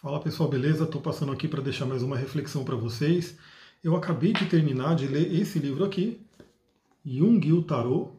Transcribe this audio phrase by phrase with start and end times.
[0.00, 0.84] Fala pessoal, beleza?
[0.84, 3.36] Estou passando aqui para deixar mais uma reflexão para vocês.
[3.82, 6.20] Eu acabei de terminar de ler esse livro aqui,
[7.04, 8.12] Jung e o Tarot.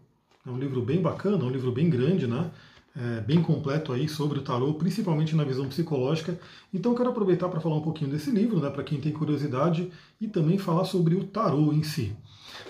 [0.46, 2.52] É um livro bem bacana, um livro bem grande, né?
[2.94, 6.38] É, bem completo aí sobre o tarot, principalmente na visão psicológica.
[6.73, 9.90] Então eu quero aproveitar para falar um pouquinho desse livro, né, para quem tem curiosidade,
[10.20, 12.14] e também falar sobre o tarot em si.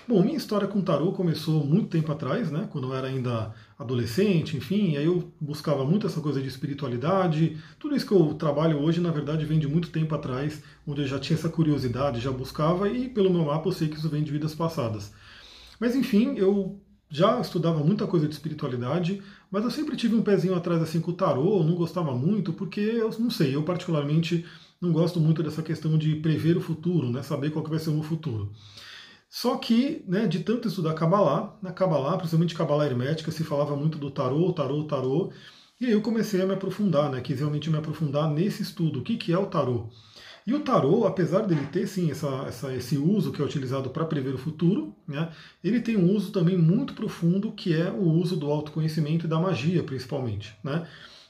[0.10, 2.68] Bom, minha história com tarô começou muito tempo atrás, né?
[2.71, 7.59] Quando eu era ainda adolescente, enfim, aí eu buscava muito essa coisa de espiritualidade.
[7.78, 11.08] Tudo isso que eu trabalho hoje, na verdade, vem de muito tempo atrás, onde eu
[11.08, 14.23] já tinha essa curiosidade, já buscava, e pelo meu mapa eu sei que isso vem
[14.23, 15.14] de vidas passadas.
[15.80, 20.55] Mas enfim, eu já estudava muita coisa de espiritualidade, mas eu sempre tive um pezinho
[20.55, 24.44] atrás assim com o tarô, não gostava muito, porque eu não sei, eu particularmente
[24.81, 27.22] não gosto muito dessa questão de prever o futuro, né?
[27.22, 28.52] Saber qual que vai ser o meu futuro.
[29.29, 33.97] Só que, né, de tanto estudar Kabbalah, na Kabbalah, principalmente Kabbalah hermética, se falava muito
[33.97, 35.31] do tarô, tarô, tarô,
[35.79, 39.03] e aí eu comecei a me aprofundar, né, quis realmente me aprofundar nesse estudo, o
[39.03, 39.88] que, que é o tarô.
[40.47, 44.03] E o tarô, apesar dele ter sim essa, essa, esse uso que é utilizado para
[44.03, 45.30] prever o futuro, né,
[45.64, 49.39] ele tem um uso também muito profundo que é o uso do autoconhecimento e da
[49.39, 50.58] magia, principalmente.
[50.64, 50.88] Né?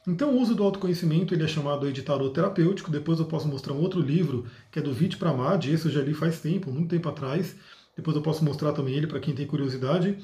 [0.07, 2.89] Então, o uso do autoconhecimento ele é chamado de tarô terapêutico.
[2.89, 6.01] Depois eu posso mostrar um outro livro que é do Vit Pramad, esse eu já
[6.01, 7.55] li faz tempo, muito tempo atrás,
[7.99, 10.17] depois eu posso mostrar também ele para quem tem curiosidade.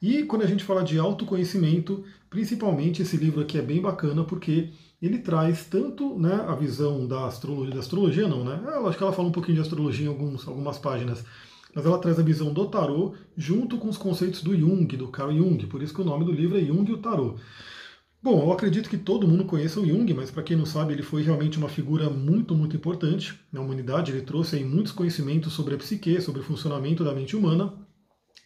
[0.00, 4.70] E quando a gente fala de autoconhecimento, principalmente esse livro aqui é bem bacana porque
[5.02, 8.60] ele traz tanto né, a visão da astrologia, da astrologia não, né?
[8.64, 11.24] Eu acho que ela fala um pouquinho de astrologia em alguns, algumas páginas,
[11.74, 15.32] mas ela traz a visão do tarô junto com os conceitos do Jung, do Carl
[15.32, 17.36] Jung, por isso que o nome do livro é Jung e o Tarô.
[18.26, 21.04] Bom, eu acredito que todo mundo conheça o Jung, mas para quem não sabe, ele
[21.04, 24.10] foi realmente uma figura muito, muito importante na humanidade.
[24.10, 27.72] Ele trouxe aí muitos conhecimentos sobre a psique, sobre o funcionamento da mente humana,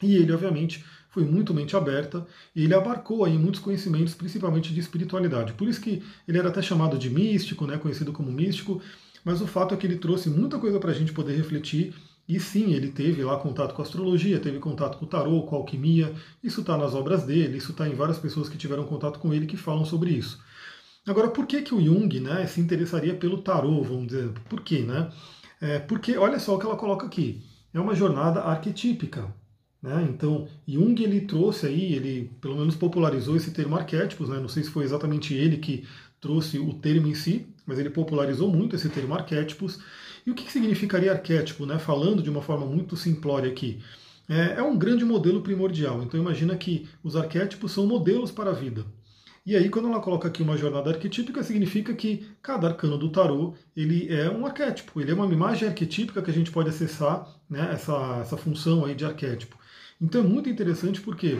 [0.03, 4.81] e ele, obviamente, foi muito mente aberta e ele abarcou aí muitos conhecimentos, principalmente de
[4.81, 5.55] espiritualidade.
[5.55, 8.83] Por isso que ele era até chamado de místico, né, conhecido como místico,
[9.25, 11.94] mas o fato é que ele trouxe muita coisa para a gente poder refletir
[12.34, 16.15] e sim, ele teve lá contato com astrologia, teve contato com o tarô, com alquimia.
[16.43, 19.47] Isso está nas obras dele, isso está em várias pessoas que tiveram contato com ele
[19.47, 20.41] que falam sobre isso.
[21.06, 24.31] Agora, por que, que o Jung né, se interessaria pelo tarô, vamos dizer?
[24.49, 24.81] Por quê?
[24.81, 25.10] Né?
[25.60, 27.43] É, porque olha só o que ela coloca aqui.
[27.75, 29.34] É uma jornada arquetípica.
[29.82, 30.06] Né?
[30.10, 34.38] Então, Jung ele trouxe aí, ele pelo menos popularizou esse termo arquétipos, né?
[34.38, 35.87] não sei se foi exatamente ele que
[36.21, 39.81] trouxe o termo em si, mas ele popularizou muito esse termo arquétipos.
[40.26, 41.78] E o que significaria arquétipo, né?
[41.78, 43.81] falando de uma forma muito simplória aqui?
[44.28, 46.03] É, é um grande modelo primordial.
[46.03, 48.84] Então imagina que os arquétipos são modelos para a vida.
[49.44, 53.54] E aí, quando ela coloca aqui uma jornada arquetípica, significa que cada arcano do tarô
[53.75, 57.70] ele é um arquétipo, ele é uma imagem arquetípica que a gente pode acessar né,
[57.72, 59.56] essa, essa função aí de arquétipo.
[60.00, 61.38] Então é muito interessante porque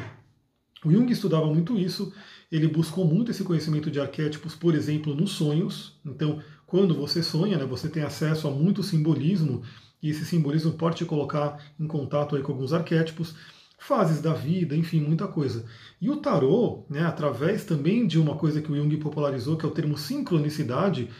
[0.84, 2.12] o Jung estudava muito isso,
[2.50, 6.00] ele buscou muito esse conhecimento de arquétipos, por exemplo, nos sonhos.
[6.04, 9.62] Então, quando você sonha, né, você tem acesso a muito simbolismo,
[10.00, 13.34] e esse simbolismo pode te colocar em contato aí com alguns arquétipos,
[13.76, 15.64] fases da vida, enfim, muita coisa.
[16.00, 19.69] E o tarô, né, através também de uma coisa que o Jung popularizou, que é
[19.69, 21.10] o termo sincronicidade,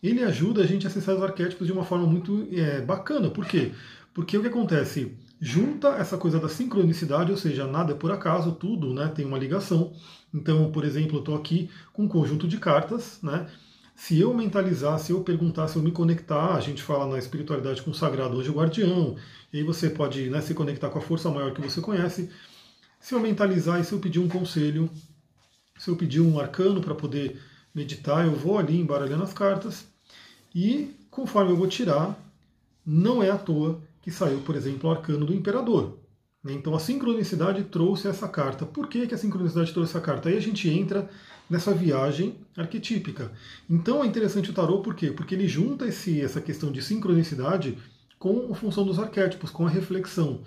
[0.00, 3.28] ele ajuda a gente a acessar os arquétipos de uma forma muito é, bacana.
[3.30, 3.72] Por quê?
[4.14, 5.12] Porque o que acontece?
[5.40, 9.38] Junta essa coisa da sincronicidade, ou seja, nada é por acaso, tudo né, tem uma
[9.38, 9.92] ligação.
[10.32, 13.48] Então, por exemplo, eu estou aqui com um conjunto de cartas, né?
[14.02, 17.82] Se eu mentalizar, se eu perguntar, se eu me conectar, a gente fala na espiritualidade
[17.82, 19.14] com o sagrado hoje o guardião,
[19.52, 22.30] e aí você pode né, se conectar com a força maior que você conhece.
[22.98, 24.88] Se eu mentalizar e se eu pedir um conselho,
[25.78, 27.42] se eu pedir um arcano para poder
[27.74, 29.86] meditar, eu vou ali embaralhando as cartas
[30.54, 32.18] e conforme eu vou tirar,
[32.84, 35.99] não é à toa que saiu, por exemplo, o arcano do imperador.
[36.44, 38.64] Então a sincronicidade trouxe essa carta.
[38.64, 40.28] Por que, que a sincronicidade trouxe essa carta?
[40.28, 41.08] Aí a gente entra
[41.48, 43.30] nessa viagem arquetípica.
[43.68, 45.10] Então é interessante o tarô por quê?
[45.10, 47.76] Porque ele junta esse, essa questão de sincronicidade
[48.18, 50.42] com a função dos arquétipos, com a reflexão.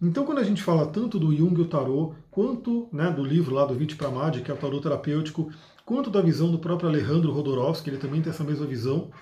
[0.00, 3.54] Então, quando a gente fala tanto do Jung e o tarô, quanto né, do livro
[3.54, 5.48] lá do Vit Pramad, que é o tarô terapêutico,
[5.84, 9.12] quanto da visão do próprio Alejandro Rodorovsky, ele também tem essa mesma visão,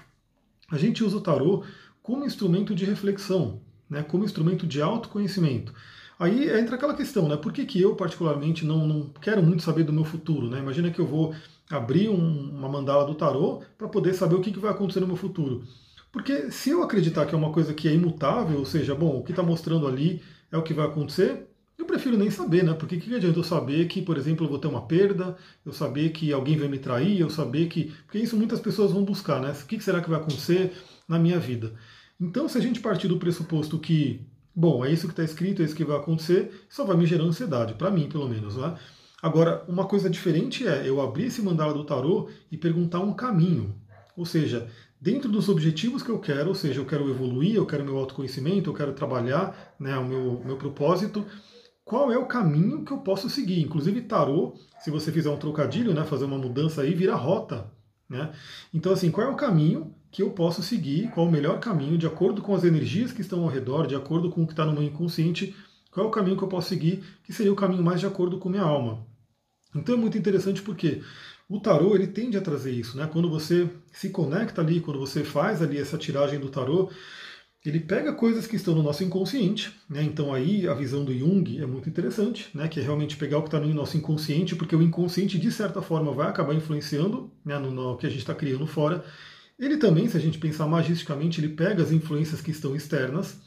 [0.71, 1.63] a gente usa o tarô
[2.03, 3.61] como instrumento de reflexão,
[3.91, 5.75] né, como instrumento de autoconhecimento.
[6.21, 7.35] Aí entra aquela questão, né?
[7.39, 10.51] Por que, que eu, particularmente, não, não quero muito saber do meu futuro?
[10.51, 10.59] Né?
[10.59, 11.35] Imagina que eu vou
[11.71, 15.07] abrir um, uma mandala do tarô para poder saber o que, que vai acontecer no
[15.07, 15.65] meu futuro.
[16.13, 19.25] Porque se eu acreditar que é uma coisa que é imutável, ou seja, bom, o
[19.25, 20.23] que está mostrando ali
[20.53, 22.75] é o que vai acontecer, eu prefiro nem saber, né?
[22.75, 26.11] Porque que adianta eu saber que, por exemplo, eu vou ter uma perda, eu saber
[26.11, 27.95] que alguém vai me trair, eu saber que.
[28.05, 29.53] Porque isso muitas pessoas vão buscar, né?
[29.53, 30.73] O que será que vai acontecer
[31.09, 31.73] na minha vida?
[32.21, 34.21] Então, se a gente partir do pressuposto que
[34.55, 37.25] Bom, é isso que está escrito, é isso que vai acontecer, só vai me gerar
[37.25, 38.57] ansiedade, para mim pelo menos.
[38.57, 38.77] Né?
[39.23, 43.75] Agora, uma coisa diferente é eu abrir esse mandala do tarô e perguntar um caminho.
[44.17, 44.69] Ou seja,
[45.01, 48.71] dentro dos objetivos que eu quero, ou seja, eu quero evoluir, eu quero meu autoconhecimento,
[48.71, 51.25] eu quero trabalhar né, o meu, meu propósito,
[51.85, 53.61] qual é o caminho que eu posso seguir?
[53.61, 57.71] Inclusive, tarô, se você fizer um trocadilho, né, fazer uma mudança aí, vira rota.
[58.09, 58.33] Né?
[58.73, 61.11] Então, assim, qual é o caminho que eu posso seguir?
[61.11, 64.31] Qual o melhor caminho, de acordo com as energias que estão ao redor, de acordo
[64.31, 65.55] com o que está no meu inconsciente,
[65.91, 68.39] qual é o caminho que eu posso seguir, que seria o caminho mais de acordo
[68.39, 69.07] com minha alma.
[69.75, 71.03] Então é muito interessante porque
[71.49, 73.09] o tarô ele tende a trazer isso, né?
[73.13, 76.91] Quando você se conecta ali, quando você faz ali essa tiragem do tarô,
[77.65, 80.03] ele pega coisas que estão no nosso inconsciente, né?
[80.03, 82.69] Então aí a visão do Jung é muito interessante, né?
[82.69, 85.83] Que é realmente pegar o que está no nosso inconsciente, porque o inconsciente de certa
[85.83, 87.59] forma vai acabar influenciando, né?
[87.59, 89.05] No, no que a gente está criando fora.
[89.61, 93.39] Ele também, se a gente pensar magisticamente, ele pega as influências que estão externas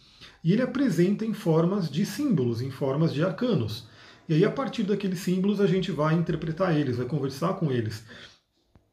[0.43, 3.87] e ele apresenta em formas de símbolos, em formas de arcanos.
[4.29, 8.05] E aí, a partir daqueles símbolos, a gente vai interpretar eles, vai conversar com eles.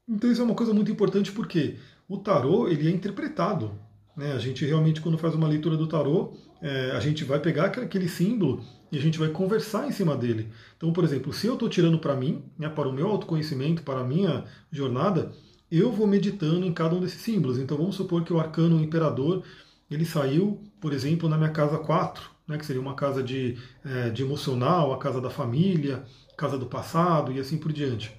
[0.09, 1.77] Então, isso é uma coisa muito importante porque
[2.09, 3.79] o tarô ele é interpretado.
[4.17, 4.33] Né?
[4.33, 6.33] A gente realmente, quando faz uma leitura do tarô,
[6.63, 10.49] é, a gente vai pegar aquele símbolo e a gente vai conversar em cima dele.
[10.77, 14.01] Então, por exemplo, se eu estou tirando para mim, né, para o meu autoconhecimento, para
[14.01, 15.33] a minha jornada,
[15.71, 17.59] eu vou meditando em cada um desses símbolos.
[17.59, 19.45] Então, vamos supor que o arcano imperador
[19.91, 24.11] ele saiu, por exemplo, na minha casa 4, né, que seria uma casa de, é,
[24.11, 26.05] de emocional, a casa da família,
[26.37, 28.13] casa do passado e assim por diante.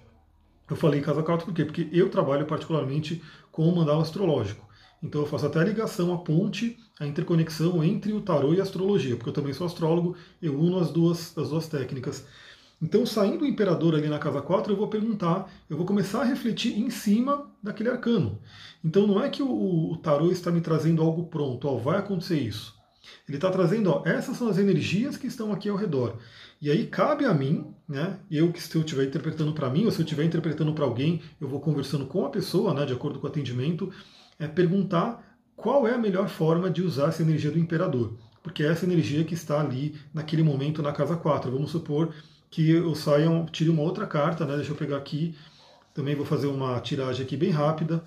[0.69, 1.65] Eu falei casa 4 por quê?
[1.65, 3.21] Porque eu trabalho particularmente
[3.51, 4.65] com o mandala astrológico.
[5.03, 8.63] Então eu faço até a ligação, a ponte, a interconexão entre o tarô e a
[8.63, 12.25] astrologia, porque eu também sou astrólogo, eu uno as duas, as duas técnicas.
[12.81, 16.25] Então, saindo o imperador ali na casa 4, eu vou perguntar, eu vou começar a
[16.25, 18.39] refletir em cima daquele arcano.
[18.83, 22.39] Então, não é que o, o tarô está me trazendo algo pronto, ó, vai acontecer
[22.39, 22.73] isso.
[23.27, 26.17] Ele está trazendo, ó, essas são as energias que estão aqui ao redor.
[26.61, 28.19] E aí cabe a mim, né?
[28.29, 31.21] Eu que se eu estiver interpretando para mim, ou se eu estiver interpretando para alguém,
[31.39, 33.91] eu vou conversando com a pessoa, né, de acordo com o atendimento,
[34.39, 35.23] é perguntar
[35.55, 38.15] qual é a melhor forma de usar essa energia do imperador.
[38.43, 41.51] Porque é essa energia que está ali naquele momento na casa 4.
[41.51, 42.13] Vamos supor
[42.51, 44.57] que eu saia, tire uma outra carta, né?
[44.57, 45.35] Deixa eu pegar aqui.
[45.93, 48.03] Também vou fazer uma tiragem aqui bem rápida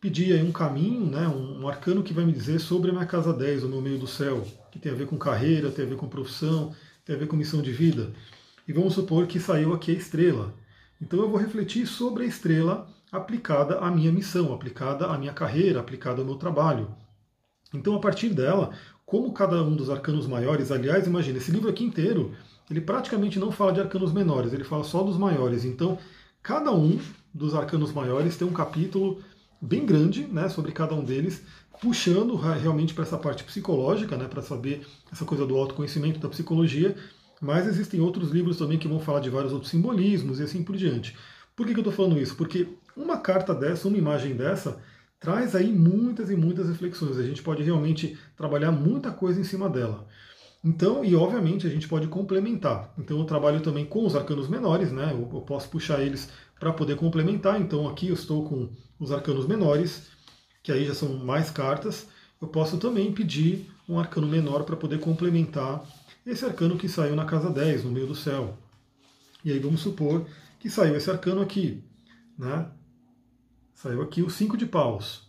[0.00, 3.06] pedir aí um caminho, né, um, um arcano que vai me dizer sobre a minha
[3.06, 5.88] casa 10, o meu meio do céu, que tem a ver com carreira, tem a
[5.88, 6.74] ver com profissão,
[7.04, 8.12] tem a ver com missão de vida.
[8.66, 10.54] E vamos supor que saiu aqui a estrela.
[11.00, 15.80] Então eu vou refletir sobre a estrela aplicada à minha missão, aplicada à minha carreira,
[15.80, 16.94] aplicada ao meu trabalho.
[17.72, 18.72] Então, a partir dela,
[19.04, 22.34] como cada um dos arcanos maiores, aliás, imagina, esse livro aqui inteiro,
[22.70, 25.64] ele praticamente não fala de arcanos menores, ele fala só dos maiores.
[25.64, 25.98] Então,
[26.42, 26.98] cada um
[27.32, 29.22] dos arcanos maiores tem um capítulo
[29.60, 31.42] bem grande né, sobre cada um deles,
[31.80, 36.96] puxando realmente para essa parte psicológica, né, para saber essa coisa do autoconhecimento da psicologia,
[37.40, 40.76] mas existem outros livros também que vão falar de vários outros simbolismos e assim por
[40.76, 41.16] diante.
[41.54, 42.36] Por que, que eu estou falando isso?
[42.36, 44.80] Porque uma carta dessa, uma imagem dessa,
[45.20, 47.16] traz aí muitas e muitas reflexões.
[47.16, 50.06] A gente pode realmente trabalhar muita coisa em cima dela.
[50.64, 52.92] Então, e obviamente a gente pode complementar.
[52.98, 55.12] Então eu trabalho também com os arcanos menores, né?
[55.12, 56.28] Eu, eu posso puxar eles
[56.58, 57.60] para poder complementar.
[57.60, 58.68] Então aqui eu estou com
[58.98, 60.08] os arcanos menores,
[60.62, 62.08] que aí já são mais cartas.
[62.40, 65.84] Eu posso também pedir um arcano menor para poder complementar
[66.26, 68.58] esse arcano que saiu na casa 10, no meio do céu.
[69.44, 70.26] E aí vamos supor
[70.58, 71.82] que saiu esse arcano aqui,
[72.36, 72.68] né?
[73.74, 75.22] Saiu aqui o 5 de paus.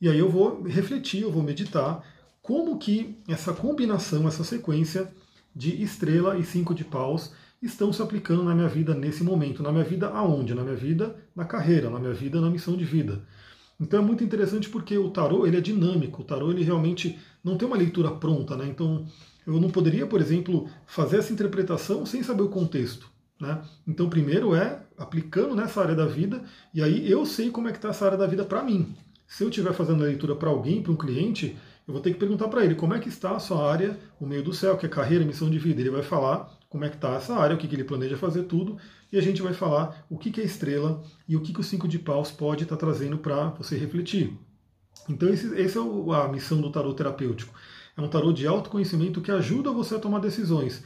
[0.00, 2.04] E aí eu vou refletir, eu vou meditar
[2.44, 5.10] como que essa combinação, essa sequência
[5.56, 7.32] de estrela e cinco de paus
[7.62, 9.62] estão se aplicando na minha vida nesse momento.
[9.62, 10.54] Na minha vida aonde?
[10.54, 13.22] Na minha vida na carreira, na minha vida na missão de vida.
[13.80, 17.56] Então é muito interessante porque o tarô ele é dinâmico, o tarô ele realmente não
[17.56, 18.66] tem uma leitura pronta, né?
[18.68, 19.06] Então
[19.46, 23.08] eu não poderia, por exemplo, fazer essa interpretação sem saber o contexto.
[23.40, 23.62] Né?
[23.86, 26.42] Então, primeiro é aplicando nessa área da vida,
[26.74, 28.94] e aí eu sei como é que está essa área da vida para mim.
[29.26, 32.18] Se eu estiver fazendo a leitura para alguém, para um cliente, eu vou ter que
[32.18, 34.86] perguntar para ele como é que está a sua área, o meio do céu, que
[34.86, 35.80] é carreira, missão de vida.
[35.80, 38.44] Ele vai falar como é que está essa área, o que, que ele planeja fazer
[38.44, 38.78] tudo,
[39.12, 41.64] e a gente vai falar o que, que é estrela e o que, que o
[41.64, 44.36] cinco de paus pode estar tá trazendo para você refletir.
[45.08, 47.54] Então esse, esse é o, a missão do tarot terapêutico.
[47.96, 50.82] É um tarot de autoconhecimento que ajuda você a tomar decisões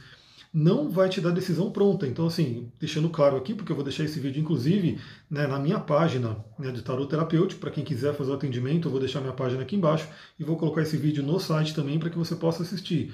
[0.53, 2.07] não vai te dar decisão pronta.
[2.07, 5.79] Então, assim, deixando claro aqui, porque eu vou deixar esse vídeo, inclusive, né, na minha
[5.79, 9.33] página né, de tarot terapêutico, para quem quiser fazer o atendimento, eu vou deixar minha
[9.33, 10.07] página aqui embaixo
[10.39, 13.13] e vou colocar esse vídeo no site também para que você possa assistir.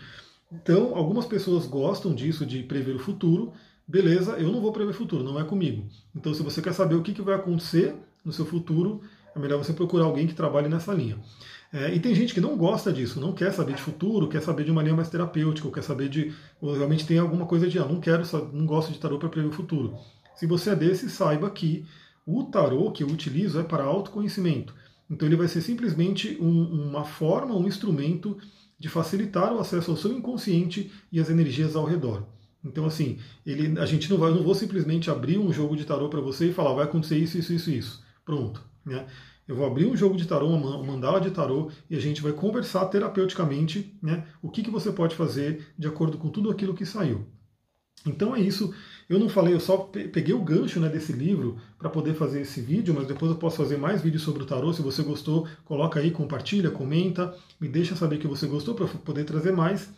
[0.52, 3.52] Então, algumas pessoas gostam disso, de prever o futuro.
[3.88, 5.86] Beleza, eu não vou prever o futuro, não é comigo.
[6.16, 9.02] Então, se você quer saber o que, que vai acontecer no seu futuro,
[9.36, 11.18] é melhor você procurar alguém que trabalhe nessa linha.
[11.76, 14.64] É, e tem gente que não gosta disso, não quer saber de futuro, quer saber
[14.64, 16.34] de uma linha mais terapêutica, quer saber de.
[16.62, 17.78] Realmente tem alguma coisa de.
[17.78, 19.94] Ah, não quero, não gosto de tarô para prever o futuro.
[20.38, 21.86] Se você é desse, saiba que
[22.26, 24.74] o tarô que eu utilizo é para autoconhecimento.
[25.12, 28.38] Então ele vai ser simplesmente um, uma forma, um instrumento
[28.80, 32.26] de facilitar o acesso ao seu inconsciente e às energias ao redor.
[32.64, 36.08] Então, assim, ele, a gente não vai, não vou simplesmente abrir um jogo de tarô
[36.08, 38.04] para você e falar vai acontecer isso, isso, isso, isso.
[38.24, 38.64] Pronto.
[38.86, 39.06] Né?
[39.48, 42.32] Eu vou abrir um jogo de tarô, uma mandala de tarô, e a gente vai
[42.32, 46.86] conversar terapeuticamente né, o que, que você pode fazer de acordo com tudo aquilo que
[46.86, 47.26] saiu.
[48.06, 48.74] Então é isso.
[49.08, 52.60] Eu não falei, eu só peguei o gancho né, desse livro para poder fazer esse
[52.60, 54.74] vídeo, mas depois eu posso fazer mais vídeos sobre o tarô.
[54.74, 59.26] Se você gostou, coloca aí, compartilha, comenta, me deixa saber que você gostou para poder
[59.26, 59.90] trazer mais.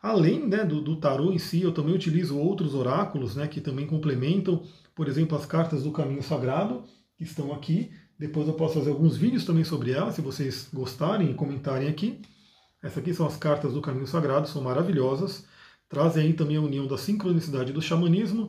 [0.00, 3.86] Além né, do, do, tarô em si, eu também utilizo outros oráculos né, que também
[3.86, 4.62] complementam,
[4.94, 6.84] por exemplo, as cartas do caminho sagrado,
[7.16, 7.92] que estão aqui.
[8.22, 12.20] Depois eu posso fazer alguns vídeos também sobre elas, se vocês gostarem e comentarem aqui.
[12.82, 15.44] Essas aqui são as cartas do caminho sagrado, são maravilhosas
[15.92, 18.48] trazem aí também a união da sincronicidade do xamanismo.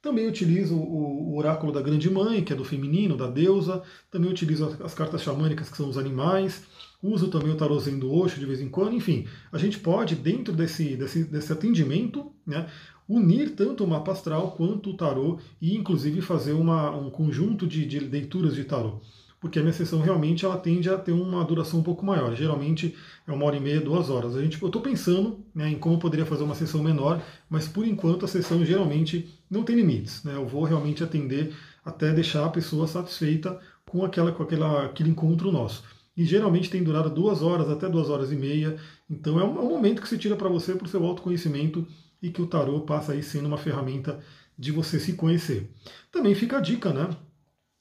[0.00, 3.82] Também utilizo o, oráculo da Grande Mãe, que é do feminino, da deusa.
[4.12, 6.62] Também utilizo as, cartas xamânicas, que são os animais.
[7.02, 8.94] Uso também o tarôzinho do Osho de vez em quando.
[8.94, 12.68] Enfim, a gente pode, dentro desse, desse, desse atendimento, né,
[13.08, 17.84] unir tanto o mapa astral quanto o tarô e, inclusive, fazer uma, um conjunto de,
[17.84, 19.00] de leituras de tarô
[19.44, 22.34] porque a minha sessão realmente ela tende a ter uma duração um pouco maior.
[22.34, 22.96] Geralmente
[23.28, 24.34] é uma hora e meia, duas horas.
[24.34, 27.68] A gente, eu estou pensando né, em como eu poderia fazer uma sessão menor, mas
[27.68, 30.24] por enquanto a sessão geralmente não tem limites.
[30.24, 30.34] Né?
[30.34, 31.52] Eu vou realmente atender
[31.84, 35.84] até deixar a pessoa satisfeita com, aquela, com aquela, aquele encontro nosso.
[36.16, 38.78] E geralmente tem durado duas horas até duas horas e meia.
[39.10, 41.86] Então é um, é momento que se tira para você para o seu autoconhecimento
[42.24, 44.18] e que o tarô passa aí sendo uma ferramenta
[44.58, 45.70] de você se conhecer.
[46.10, 47.14] Também fica a dica, né?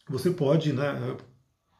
[0.09, 1.15] Você pode, né,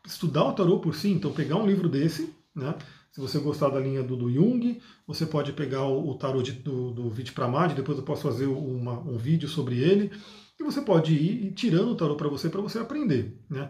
[0.07, 2.73] estudar o tarô por si, então pegar um livro desse, né?
[3.11, 6.53] Se você gostar da linha do, do Jung, você pode pegar o, o tarô de,
[6.53, 10.09] do, do Vidypramad, depois eu posso fazer uma, um vídeo sobre ele,
[10.57, 13.69] e você pode ir, ir tirando o tarô para você, para você aprender, né?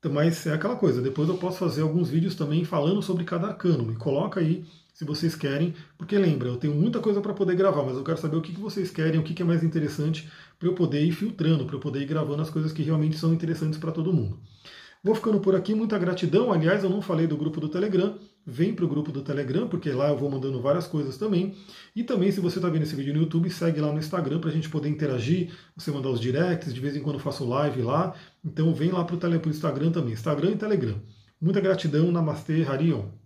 [0.00, 3.46] Então, mas é aquela coisa, depois eu posso fazer alguns vídeos também falando sobre cada
[3.46, 7.56] arcano, me coloca aí se vocês querem, porque lembra, eu tenho muita coisa para poder
[7.56, 9.64] gravar, mas eu quero saber o que, que vocês querem, o que, que é mais
[9.64, 13.18] interessante para eu poder ir filtrando, para eu poder ir gravando as coisas que realmente
[13.18, 14.38] são interessantes para todo mundo.
[15.04, 16.52] Vou ficando por aqui, muita gratidão.
[16.52, 18.16] Aliás, eu não falei do grupo do Telegram.
[18.46, 21.56] Vem para o grupo do Telegram, porque lá eu vou mandando várias coisas também.
[21.94, 24.50] E também, se você está vendo esse vídeo no YouTube, segue lá no Instagram para
[24.50, 27.82] a gente poder interagir, você mandar os directs, de vez em quando eu faço live
[27.82, 28.14] lá.
[28.44, 30.94] Então vem lá para o Instagram também, Instagram e Telegram.
[31.40, 33.21] Muita gratidão, Namastê, Harion.